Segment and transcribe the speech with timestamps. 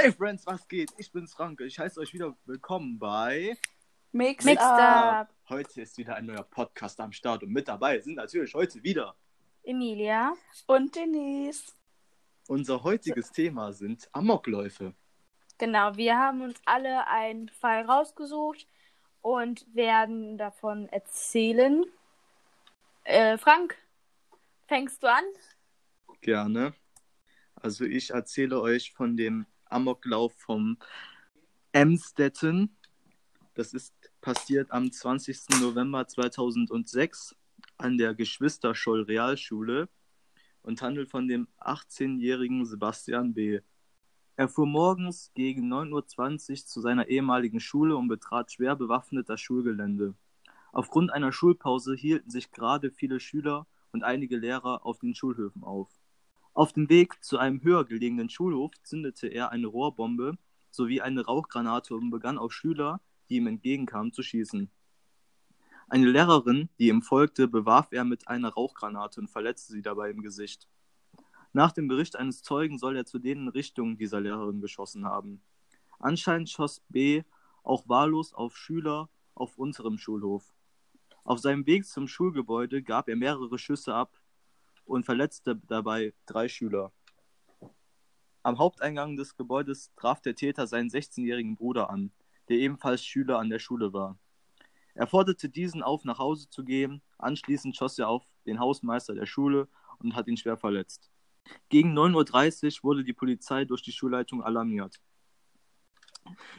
[0.00, 0.92] Hey Friends, was geht?
[0.96, 1.64] Ich bin's Franke.
[1.64, 3.58] Ich heiße euch wieder willkommen bei
[4.12, 5.28] Mixed, Mixed up.
[5.28, 5.34] Up.
[5.48, 9.16] Heute ist wieder ein neuer Podcast am Start und mit dabei sind natürlich heute wieder.
[9.64, 10.34] Emilia.
[10.68, 11.72] Und Denise.
[12.46, 14.94] Unser heutiges Thema sind Amokläufe.
[15.58, 18.68] Genau, wir haben uns alle einen Fall rausgesucht
[19.20, 21.84] und werden davon erzählen.
[23.02, 23.76] Äh, Frank,
[24.68, 25.24] fängst du an?
[26.20, 26.72] Gerne.
[27.56, 30.78] Also ich erzähle euch von dem Amoklauf vom
[31.72, 32.76] Emstetten.
[33.54, 35.60] Das ist passiert am 20.
[35.60, 37.34] November 2006
[37.76, 39.88] an der Geschwisterscholl Realschule
[40.62, 43.60] und handelt von dem 18-jährigen Sebastian B.
[44.36, 49.40] Er fuhr morgens gegen 9.20 Uhr zu seiner ehemaligen Schule und betrat schwer bewaffnet das
[49.40, 50.14] Schulgelände.
[50.72, 55.88] Aufgrund einer Schulpause hielten sich gerade viele Schüler und einige Lehrer auf den Schulhöfen auf.
[56.58, 60.36] Auf dem Weg zu einem höher gelegenen Schulhof zündete er eine Rohrbombe
[60.72, 64.68] sowie eine Rauchgranate und begann auf Schüler, die ihm entgegenkamen, zu schießen.
[65.88, 70.20] Eine Lehrerin, die ihm folgte, bewarf er mit einer Rauchgranate und verletzte sie dabei im
[70.20, 70.66] Gesicht.
[71.52, 75.40] Nach dem Bericht eines Zeugen soll er zu den Richtungen dieser Lehrerin geschossen haben.
[76.00, 77.22] Anscheinend schoss B.
[77.62, 80.52] auch wahllos auf Schüler auf unserem Schulhof.
[81.22, 84.17] Auf seinem Weg zum Schulgebäude gab er mehrere Schüsse ab
[84.88, 86.92] und verletzte dabei drei Schüler.
[88.42, 92.12] Am Haupteingang des Gebäudes traf der Täter seinen 16-jährigen Bruder an,
[92.48, 94.18] der ebenfalls Schüler an der Schule war.
[94.94, 97.02] Er forderte diesen auf, nach Hause zu gehen.
[97.18, 101.10] Anschließend schoss er auf den Hausmeister der Schule und hat ihn schwer verletzt.
[101.68, 105.00] Gegen 9.30 Uhr wurde die Polizei durch die Schulleitung alarmiert.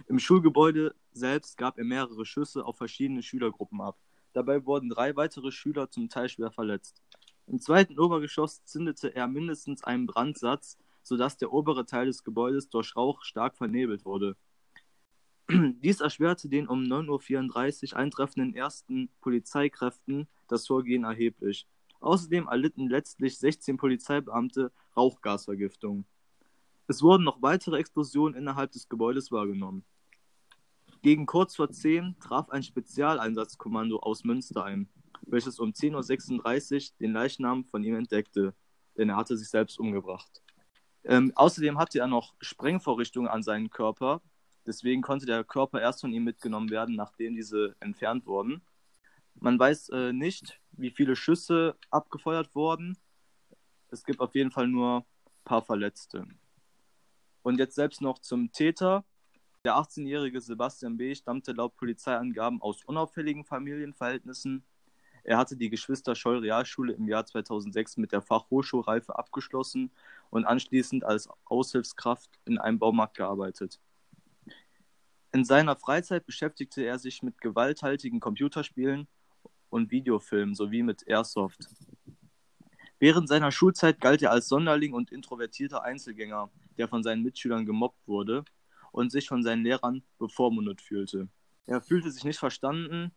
[0.08, 3.98] Im Schulgebäude selbst gab er mehrere Schüsse auf verschiedene Schülergruppen ab.
[4.34, 7.02] Dabei wurden drei weitere Schüler zum Teil schwer verletzt.
[7.50, 12.96] Im zweiten Obergeschoss zündete er mindestens einen Brandsatz, sodass der obere Teil des Gebäudes durch
[12.96, 14.38] Rauch stark vernebelt wurde.
[15.50, 21.66] Dies erschwerte den um 9.34 Uhr eintreffenden ersten Polizeikräften das Vorgehen erheblich.
[22.02, 26.06] Außerdem erlitten letztlich 16 Polizeibeamte Rauchgasvergiftung.
[26.88, 29.84] Es wurden noch weitere Explosionen innerhalb des Gebäudes wahrgenommen.
[31.02, 34.88] Gegen kurz vor 10 traf ein Spezialeinsatzkommando aus Münster ein,
[35.32, 38.54] welches um 10.36 Uhr den Leichnam von ihm entdeckte,
[38.98, 40.42] denn er hatte sich selbst umgebracht.
[41.04, 44.22] Ähm, außerdem hatte er noch Sprengvorrichtungen an seinem Körper,
[44.66, 48.62] deswegen konnte der Körper erst von ihm mitgenommen werden, nachdem diese entfernt wurden.
[49.36, 52.98] Man weiß äh, nicht, wie viele Schüsse abgefeuert wurden.
[53.90, 56.28] Es gibt auf jeden Fall nur ein paar Verletzte.
[57.42, 59.06] Und jetzt selbst noch zum Täter.
[59.64, 61.16] Der 18-jährige Sebastian B.
[61.16, 64.66] stammte laut Polizeiangaben aus unauffälligen Familienverhältnissen.
[65.24, 69.92] Er hatte die Geschwister Scholl Realschule im Jahr 2006 mit der Fachhochschulreife abgeschlossen
[70.30, 73.80] und anschließend als Aushilfskraft in einem Baumarkt gearbeitet.
[75.32, 79.08] In seiner Freizeit beschäftigte er sich mit gewalthaltigen Computerspielen
[79.70, 81.68] und Videofilmen sowie mit Airsoft.
[82.98, 88.08] Während seiner Schulzeit galt er als Sonderling und introvertierter Einzelgänger, der von seinen Mitschülern gemobbt
[88.08, 88.44] wurde
[88.92, 91.30] und sich von seinen Lehrern bevormundet fühlte.
[91.66, 93.12] Er fühlte sich nicht verstanden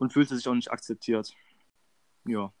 [0.00, 1.32] und fühlte sich auch nicht akzeptiert.
[2.24, 2.52] Ja.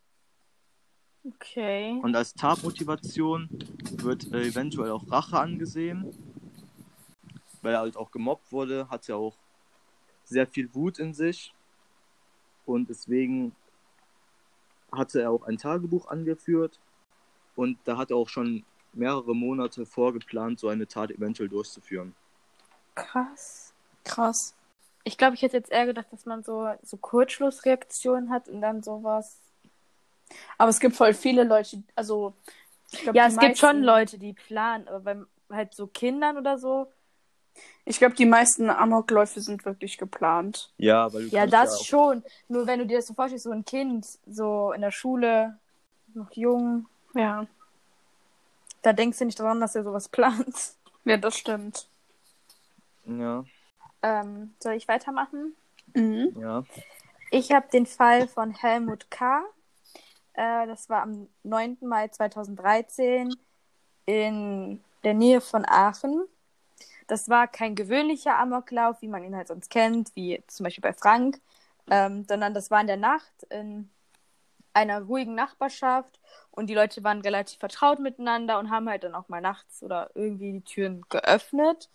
[1.24, 1.98] Okay.
[2.02, 3.48] Und als Tatmotivation
[3.96, 6.14] wird äh, eventuell auch Rache angesehen.
[7.62, 9.36] Weil er halt auch gemobbt wurde, hat er auch
[10.24, 11.52] sehr viel Wut in sich.
[12.66, 13.54] Und deswegen
[14.92, 16.78] hatte er auch ein Tagebuch angeführt.
[17.56, 22.14] Und da hat er auch schon mehrere Monate vorgeplant, so eine Tat eventuell durchzuführen.
[22.94, 23.72] Krass.
[24.04, 24.54] Krass.
[25.04, 28.82] Ich glaube, ich hätte jetzt eher gedacht, dass man so, so Kurzschlussreaktionen hat und dann
[28.82, 29.38] sowas.
[30.58, 32.34] Aber es gibt voll viele Leute, also.
[32.92, 36.36] Ich glaub, Ja, es gibt schon meisten- Leute, die planen, aber beim halt so Kindern
[36.36, 36.92] oder so.
[37.84, 40.72] Ich glaube, die meisten Amokläufe sind wirklich geplant.
[40.76, 42.22] Ja, weil du Ja, das auch- schon.
[42.48, 45.58] Nur wenn du dir das so vorstellst, so ein Kind, so in der Schule,
[46.14, 47.46] noch jung, Ja.
[48.82, 50.74] da denkst du nicht daran, dass er sowas plant.
[51.04, 51.88] Ja, das stimmt.
[53.06, 53.44] Ja,
[54.02, 55.54] Ähm, soll ich weitermachen?
[55.94, 56.34] Mhm.
[56.40, 56.64] ja.
[57.30, 59.42] Ich habe den Fall von Helmut K.
[60.32, 61.78] Äh, das war am 9.
[61.82, 63.34] Mai 2013
[64.06, 66.24] in der Nähe von Aachen.
[67.06, 70.92] Das war kein gewöhnlicher Amoklauf, wie man ihn halt sonst kennt, wie zum Beispiel bei
[70.92, 71.40] Frank,
[71.90, 73.90] ähm, sondern das war in der Nacht in
[74.72, 76.20] einer ruhigen Nachbarschaft
[76.50, 80.10] und die Leute waren relativ vertraut miteinander und haben halt dann auch mal nachts oder
[80.14, 81.88] irgendwie die Türen geöffnet.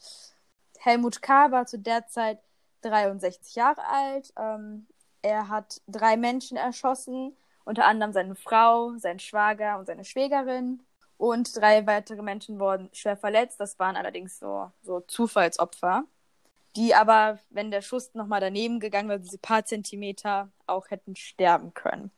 [0.85, 1.49] Helmut K.
[1.49, 2.39] war zu der Zeit
[2.81, 4.31] 63 Jahre alt.
[4.37, 4.85] Ähm,
[5.23, 10.83] er hat drei Menschen erschossen, unter anderem seine Frau, seinen Schwager und seine Schwägerin.
[11.17, 13.59] Und drei weitere Menschen wurden schwer verletzt.
[13.59, 16.03] Das waren allerdings so, so Zufallsopfer,
[16.75, 21.73] die aber, wenn der Schuss nochmal daneben gegangen wäre, diese paar Zentimeter auch hätten sterben
[21.73, 22.11] können.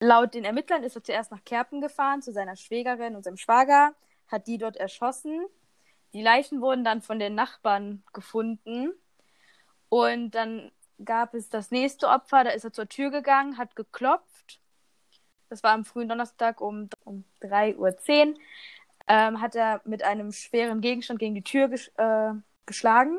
[0.00, 3.94] Laut den Ermittlern ist er zuerst nach Kerpen gefahren zu seiner Schwägerin und seinem Schwager,
[4.26, 5.46] hat die dort erschossen.
[6.12, 8.92] Die Leichen wurden dann von den Nachbarn gefunden.
[9.88, 10.70] Und dann
[11.04, 14.60] gab es das nächste Opfer, da ist er zur Tür gegangen, hat geklopft.
[15.48, 17.76] Das war am frühen Donnerstag um, um 3.10
[18.28, 18.34] Uhr.
[19.08, 22.32] Ähm, hat er mit einem schweren Gegenstand gegen die Tür ges äh,
[22.66, 23.18] geschlagen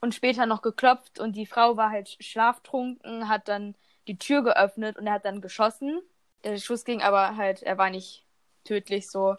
[0.00, 3.74] und später noch geklopft und die Frau war halt schlaftrunken, hat dann
[4.06, 6.00] die Tür geöffnet und er hat dann geschossen.
[6.44, 8.24] Der Schuss ging aber halt, er war nicht
[8.64, 9.36] tödlich so.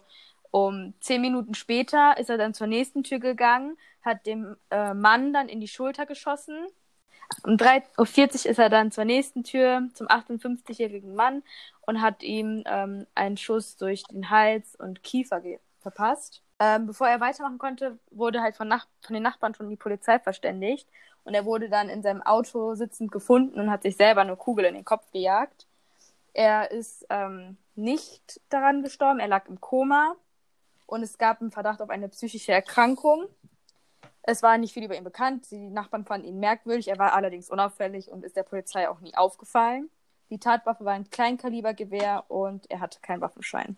[0.50, 5.32] Um zehn Minuten später ist er dann zur nächsten Tür gegangen, hat dem äh, Mann
[5.32, 6.66] dann in die Schulter geschossen.
[7.44, 11.42] Um 3.40 Uhr ist er dann zur nächsten Tür zum 58-jährigen Mann
[11.82, 15.42] und hat ihm ähm, einen Schuss durch den Hals und Kiefer
[15.80, 16.42] verpasst.
[16.58, 20.88] Ähm, bevor er weitermachen konnte, wurde halt von, von den Nachbarn schon die Polizei verständigt.
[21.24, 24.64] Und er wurde dann in seinem Auto sitzend gefunden und hat sich selber eine Kugel
[24.64, 25.66] in den Kopf gejagt.
[26.32, 30.16] Er ist ähm, nicht daran gestorben, er lag im Koma
[30.88, 33.26] und es gab einen Verdacht auf eine psychische Erkrankung.
[34.22, 37.50] Es war nicht viel über ihn bekannt, die Nachbarn fanden ihn merkwürdig, er war allerdings
[37.50, 39.90] unauffällig und ist der Polizei auch nie aufgefallen.
[40.30, 43.76] Die Tatwaffe war ein Kleinkalibergewehr und er hatte keinen Waffenschein.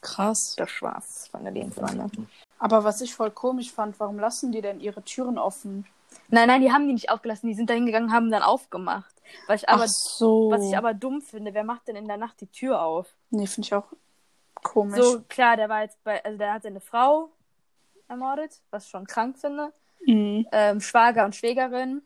[0.00, 0.54] Krass.
[0.56, 2.10] Das war's von der Lebenswanne.
[2.58, 5.86] Aber was ich voll komisch fand, warum lassen die denn ihre Türen offen?
[6.28, 7.48] Nein, nein, die haben die nicht aufgelassen.
[7.48, 9.14] Die sind da hingegangen, haben dann aufgemacht.
[9.46, 10.50] Was ich aber, Ach so.
[10.50, 13.14] was ich aber dumm finde, wer macht denn in der Nacht die Tür auf?
[13.30, 13.92] Nee, finde ich auch
[14.62, 15.00] komisch.
[15.00, 17.30] So, klar, der war jetzt bei, also der hat seine Frau
[18.08, 19.72] ermordet, was ich schon krank finde.
[20.06, 20.46] Mhm.
[20.52, 22.02] Ähm, Schwager und Schwägerin.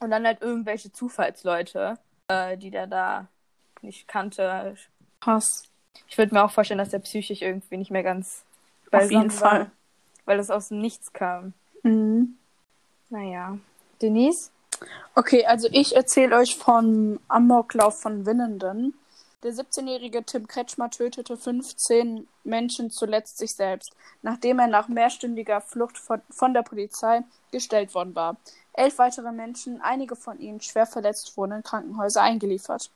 [0.00, 1.98] Und dann halt irgendwelche Zufallsleute,
[2.28, 3.26] äh, die der da
[3.82, 4.76] nicht kannte.
[5.20, 5.64] Krass.
[6.06, 8.44] Ich würde mir auch vorstellen, dass der psychisch irgendwie nicht mehr ganz
[8.92, 9.70] Auf jeden war, Fall.
[10.24, 11.52] Weil das aus dem Nichts kam.
[11.82, 12.36] Mhm.
[13.10, 13.58] Naja.
[14.00, 14.50] Denise?
[15.14, 18.94] Okay, also ich erzähle euch vom Amoklauf von Winnenden.
[19.44, 25.96] Der 17-jährige Tim Kretschmer tötete 15 Menschen, zuletzt sich selbst, nachdem er nach mehrstündiger Flucht
[25.96, 28.36] von, von der Polizei gestellt worden war.
[28.72, 32.90] Elf weitere Menschen, einige von ihnen schwer verletzt, wurden in Krankenhäuser eingeliefert.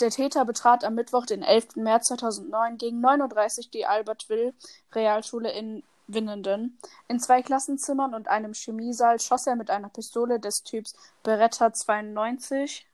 [0.00, 1.74] Der Täter betrat am Mittwoch, den 11.
[1.74, 6.78] März 2009, gegen 9.30 Uhr die Albert-Will-Realschule in Winnenden.
[7.08, 10.94] In zwei Klassenzimmern und einem Chemiesaal schoss er mit einer Pistole des Typs
[11.24, 12.87] Beretta 92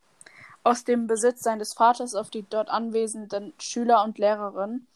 [0.65, 4.87] aus dem Besitz seines Vaters auf die dort anwesenden Schüler und Lehrerinnen.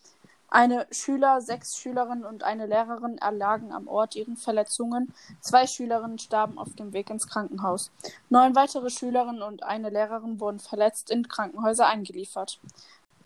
[0.50, 5.12] Eine Schüler, sechs Schülerinnen und eine Lehrerin erlagen am Ort ihren Verletzungen.
[5.42, 7.90] Zwei Schülerinnen starben auf dem Weg ins Krankenhaus.
[8.30, 12.58] Neun weitere Schülerinnen und eine Lehrerin wurden verletzt in Krankenhäuser eingeliefert.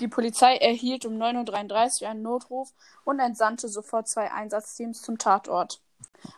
[0.00, 2.72] Die Polizei erhielt um 9.33 Uhr einen Notruf
[3.04, 5.80] und entsandte sofort zwei Einsatzteams zum Tatort.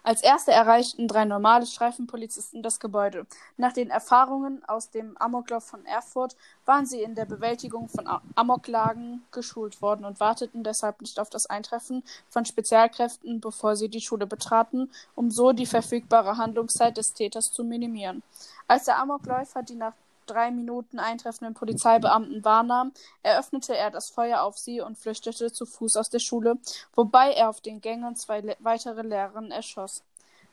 [0.03, 3.27] Als erste erreichten drei normale Streifenpolizisten das Gebäude.
[3.57, 9.25] Nach den Erfahrungen aus dem Amoklauf von Erfurt waren sie in der Bewältigung von Amoklagen
[9.31, 14.27] geschult worden und warteten deshalb nicht auf das Eintreffen von Spezialkräften, bevor sie die Schule
[14.27, 18.23] betraten, um so die verfügbare Handlungszeit des Täters zu minimieren.
[18.67, 19.95] Als der Amokläufer die nach
[20.27, 22.93] drei Minuten eintreffenden Polizeibeamten wahrnahm,
[23.23, 26.57] eröffnete er das Feuer auf sie und flüchtete zu Fuß aus der Schule,
[26.95, 30.03] wobei er auf den Gängen zwei weitere Lehrerinnen erschoss.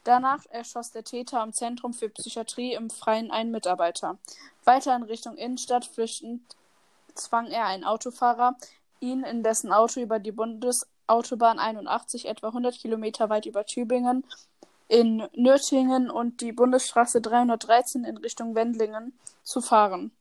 [0.03, 4.17] Danach erschoss der Täter am Zentrum für Psychiatrie im Freien einen Mitarbeiter.
[4.63, 6.41] Weiter in Richtung Innenstadt flüchtend
[7.13, 8.55] zwang er einen Autofahrer,
[8.99, 14.23] ihn in dessen Auto über die Bundesautobahn 81 etwa 100 Kilometer weit über Tübingen
[14.91, 20.11] in Nürtingen und die Bundesstraße 313 in Richtung Wendlingen zu fahren.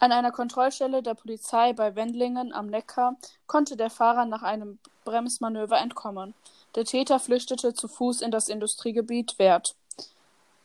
[0.00, 3.16] An einer Kontrollstelle der Polizei bei Wendlingen am Neckar
[3.46, 6.34] konnte der Fahrer nach einem Bremsmanöver entkommen.
[6.74, 9.76] Der Täter flüchtete zu Fuß in das Industriegebiet Wert.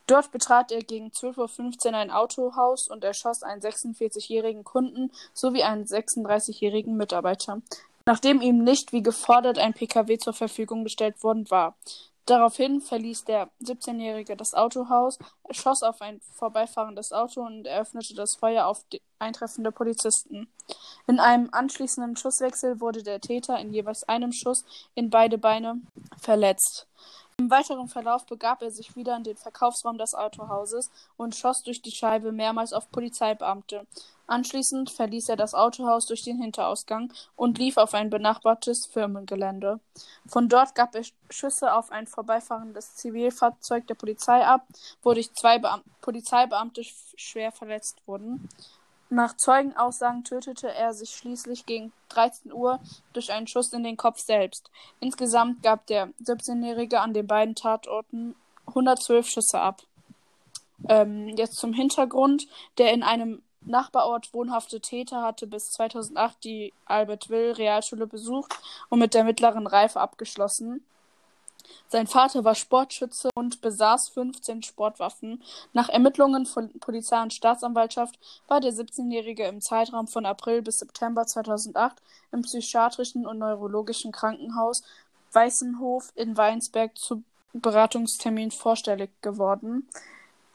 [0.08, 5.86] Dort betrat er gegen 12.15 Uhr ein Autohaus und erschoss einen 46-jährigen Kunden sowie einen
[5.86, 7.62] 36-jährigen Mitarbeiter,
[8.06, 11.78] nachdem ihm nicht wie gefordert ein Pkw zur Verfügung gestellt worden war.
[12.28, 15.18] Daraufhin verließ der 17-Jährige das Autohaus,
[15.50, 20.50] schoss auf ein vorbeifahrendes Auto und eröffnete das Feuer auf die eintreffende Polizisten.
[21.08, 25.80] In einem anschließenden Schusswechsel wurde der Täter in jeweils einem Schuss in beide Beine
[26.20, 26.88] verletzt.
[27.40, 31.84] Im weiteren Verlauf begab er sich wieder in den Verkaufsraum des Autohauses und schoss durch
[31.84, 33.86] die Scheibe mehrmals auf Polizeibeamte.
[34.26, 39.80] Anschließend verließ er das Autohaus durch den Hinterausgang und lief auf ein benachbartes Firmengelände.
[40.26, 44.66] Von dort gab er Schüsse auf ein vorbeifahrendes Zivilfahrzeug der Polizei ab,
[45.04, 46.84] wodurch zwei Beam Polizeibeamte
[47.16, 48.50] schwer verletzt wurden.
[49.10, 52.80] Nach Zeugenaussagen tötete er sich schließlich gegen 13 Uhr
[53.14, 54.70] durch einen Schuss in den Kopf selbst.
[55.00, 58.36] Insgesamt gab der 17-Jährige an den beiden Tatorten
[58.68, 59.84] 112 Schüsse ab.
[60.90, 62.48] Ähm, jetzt zum Hintergrund.
[62.78, 68.58] Der in einem Nachbarort wohnhafte Täter hatte bis 2008 die Albert Will Realschule besucht
[68.90, 70.86] und mit der mittleren Reife abgeschlossen.
[71.88, 75.42] Sein Vater war Sportschütze und besaß 15 Sportwaffen.
[75.74, 81.26] Nach Ermittlungen von Polizei und Staatsanwaltschaft war der 17-Jährige im Zeitraum von April bis September
[81.26, 81.96] 2008
[82.32, 84.84] im psychiatrischen und neurologischen Krankenhaus
[85.32, 89.88] Weißenhof in Weinsberg zu Beratungstermin vorstellig geworden.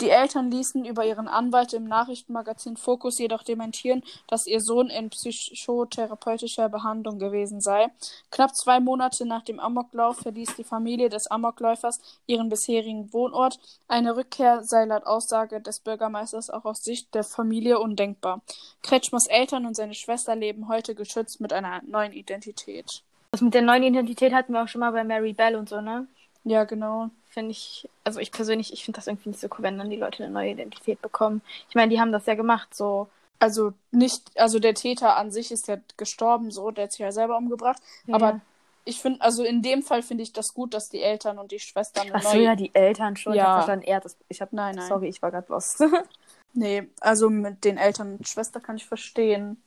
[0.02, 5.11] Die Eltern ließen über ihren Anwalt im Nachrichtenmagazin Focus jedoch dementieren, dass ihr Sohn in
[5.11, 7.87] psychotherapeutischer Behandlung gewesen sei.
[8.32, 13.61] Knapp zwei Monate nach dem Amoklauf verließ die Familie des Amokläufers ihren bisherigen Wohnort.
[13.87, 18.40] Eine Rückkehr sei laut Aussage des Bürgermeisters auch aus Sicht der Familie undenkbar.
[18.82, 23.04] Kretschmers Eltern und seine Schwester leben heute geschützt mit einer neuen Identität.
[23.30, 25.80] Das mit der neuen Identität hatten wir auch schon mal bei Mary Bell und so,
[25.80, 26.09] ne?
[26.42, 29.79] Ja, genau finde ich, also ich persönlich, ich finde das irgendwie nicht so cool, wenn
[29.79, 31.43] dann die Leute eine neue Identität bekommen.
[31.69, 33.09] Ich meine, die haben das ja gemacht, so.
[33.39, 37.11] Also nicht, also der Täter an sich ist ja gestorben, so, der hat sich ja
[37.11, 37.81] selber umgebracht.
[38.07, 38.15] Ja.
[38.15, 38.41] Aber
[38.85, 41.59] ich finde, also in dem Fall finde ich das gut, dass die Eltern und die
[41.59, 42.45] Schwestern eine Ach so, neue...
[42.45, 43.35] ja, die Eltern schon.
[43.35, 43.43] Ja.
[43.43, 44.17] Ich habe verstanden, er das.
[44.29, 44.87] Ich habe, nein, nein.
[44.87, 45.83] Sorry, ich war gerade lost.
[46.53, 49.61] nee, also mit den Eltern und Schwester kann ich verstehen.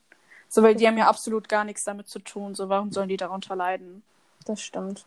[0.48, 2.56] So, weil die haben ja absolut gar nichts damit zu tun.
[2.56, 4.04] So, warum sollen die darunter leiden?
[4.46, 5.06] Das stimmt.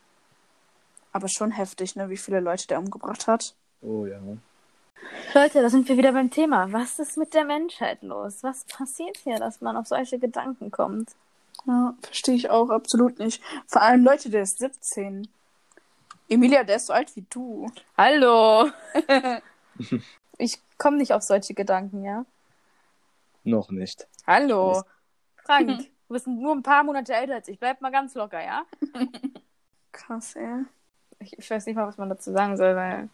[1.12, 3.55] Aber schon heftig, ne, wie viele Leute der umgebracht hat.
[3.81, 4.21] Oh ja.
[5.35, 6.73] Leute, da sind wir wieder beim Thema.
[6.73, 8.43] Was ist mit der Menschheit los?
[8.43, 11.11] Was passiert hier, dass man auf solche Gedanken kommt?
[11.67, 13.43] Ja, verstehe ich auch absolut nicht.
[13.67, 15.29] Vor allem Leute, der ist 17.
[16.29, 17.71] Emilia, der ist so alt wie du.
[17.97, 18.71] Hallo.
[20.38, 22.25] ich komme nicht auf solche Gedanken, ja?
[23.45, 24.07] Noch nicht.
[24.27, 24.83] Hallo.
[25.45, 25.69] Frank,
[26.09, 27.59] du bist nur ein paar Monate älter als ich.
[27.59, 28.65] Bleib mal ganz locker, ja?
[29.93, 30.65] Krass, ey
[31.21, 33.09] ich, ich weiß nicht mal, was man dazu sagen soll, weil.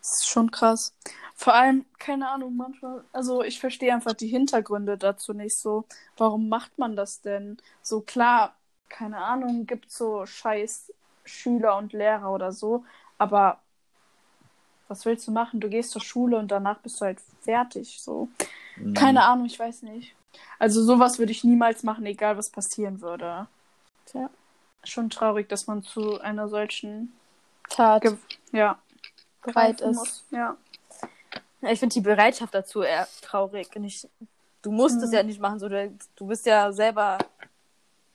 [0.00, 0.94] Das ist schon krass.
[1.34, 5.84] Vor allem, keine Ahnung, manchmal, also ich verstehe einfach die Hintergründe dazu nicht so.
[6.16, 7.58] Warum macht man das denn?
[7.82, 8.54] So klar,
[8.88, 10.92] keine Ahnung, gibt so scheiß
[11.24, 12.84] Schüler und Lehrer oder so,
[13.18, 13.58] aber
[14.88, 15.60] was willst du machen?
[15.60, 18.28] Du gehst zur Schule und danach bist du halt fertig, so.
[18.76, 18.94] Mhm.
[18.94, 20.14] Keine Ahnung, ich weiß nicht.
[20.58, 23.48] Also sowas würde ich niemals machen, egal was passieren würde.
[24.06, 24.30] Tja
[24.88, 27.12] schon traurig, dass man zu einer solchen
[27.68, 28.04] Tat
[28.52, 28.78] ja,
[29.42, 29.96] bereit ist.
[29.96, 30.24] Muss.
[30.30, 30.56] Ja.
[31.62, 33.74] Ich finde die Bereitschaft dazu eher traurig.
[33.76, 34.08] Nicht,
[34.62, 35.04] du musst mhm.
[35.04, 35.58] es ja nicht machen.
[35.58, 37.18] So, du, du bist ja selber.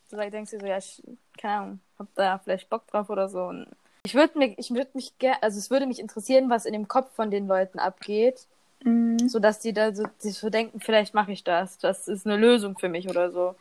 [0.09, 1.01] Du denkst dir so, ja, ich,
[1.37, 3.43] keine Ahnung, hab da vielleicht Bock drauf oder so.
[3.43, 3.67] Und
[4.03, 6.87] ich würde mich, ich würde mich gerne, also es würde mich interessieren, was in dem
[6.87, 8.47] Kopf von den Leuten abgeht.
[8.83, 9.29] Mhm.
[9.29, 11.77] So dass die da so, sich so denken, vielleicht mache ich das.
[11.77, 13.55] Das ist eine Lösung für mich oder so.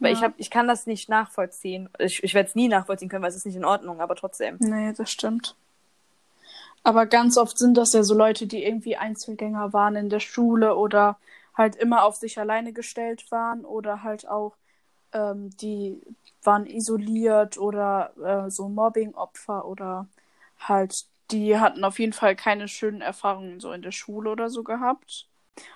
[0.00, 0.18] Weil ja.
[0.18, 1.88] ich, hab, ich kann das nicht nachvollziehen.
[1.98, 4.56] Ich, ich werde es nie nachvollziehen können, weil es ist nicht in Ordnung, aber trotzdem.
[4.58, 5.54] Nee, das stimmt.
[6.82, 10.76] Aber ganz oft sind das ja so Leute, die irgendwie Einzelgänger waren in der Schule
[10.76, 11.18] oder
[11.54, 14.56] halt immer auf sich alleine gestellt waren oder halt auch
[15.12, 16.00] ähm, die
[16.42, 18.12] waren isoliert oder
[18.46, 20.08] äh, so Mobbing-Opfer oder
[20.58, 24.62] halt die hatten auf jeden Fall keine schönen Erfahrungen so in der Schule oder so
[24.64, 25.26] gehabt.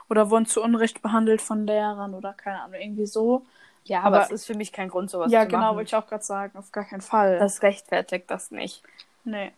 [0.09, 3.45] Oder wurden zu Unrecht behandelt von Lehrern oder keine Ahnung, irgendwie so.
[3.85, 5.63] Ja, aber, aber es ist für mich kein Grund, sowas ja, zu genau, machen.
[5.63, 6.59] Ja, genau, wollte ich auch gerade sagen.
[6.59, 7.39] Auf gar keinen Fall.
[7.39, 8.83] Das rechtfertigt das nicht.
[9.25, 9.53] Nee.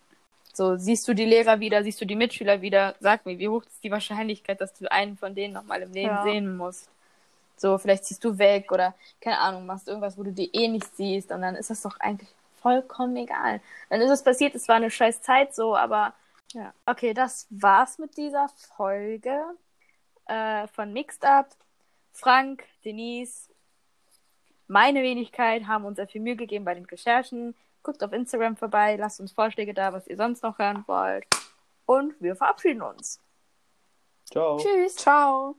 [0.53, 3.63] So, siehst du die Lehrer wieder, siehst du die Mitschüler wieder, sag mir, wie hoch
[3.63, 6.23] ist die Wahrscheinlichkeit, dass du einen von denen nochmal im Leben ja.
[6.23, 6.89] sehen musst?
[7.59, 10.97] So, vielleicht ziehst du weg oder, keine Ahnung, machst irgendwas, wo du die eh nicht
[10.97, 12.29] siehst und dann ist das doch eigentlich
[12.61, 13.61] vollkommen egal.
[13.91, 16.15] Dann ist es passiert, es war eine scheiß Zeit so, aber
[16.53, 16.73] ja.
[16.87, 19.39] Okay, das war's mit dieser Folge
[20.27, 21.49] äh, von Mixed Up.
[22.13, 23.51] Frank, Denise,
[24.67, 27.55] meine Wenigkeit haben uns sehr viel Mühe gegeben bei den Recherchen.
[27.83, 31.27] Guckt auf Instagram vorbei, lasst uns Vorschläge da, was ihr sonst noch hören wollt.
[31.85, 33.21] Und wir verabschieden uns.
[34.25, 34.59] Ciao.
[34.59, 34.97] Tschüss.
[34.97, 35.57] Ciao.